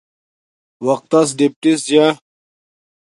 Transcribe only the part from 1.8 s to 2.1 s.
جا